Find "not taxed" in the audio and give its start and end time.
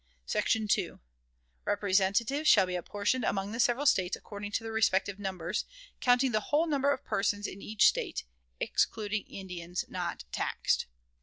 9.89-10.87